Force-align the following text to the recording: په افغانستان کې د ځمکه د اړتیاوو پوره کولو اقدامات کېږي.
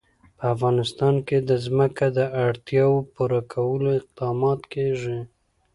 په 0.37 0.45
افغانستان 0.55 1.15
کې 1.27 1.37
د 1.49 1.51
ځمکه 1.65 2.05
د 2.17 2.19
اړتیاوو 2.45 3.07
پوره 3.13 3.41
کولو 3.53 3.87
اقدامات 3.99 4.59
کېږي. 4.73 5.19